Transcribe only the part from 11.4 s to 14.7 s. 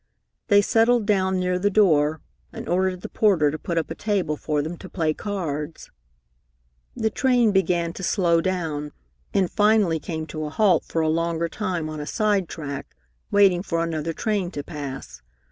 time on a sidetrack, waiting for another train to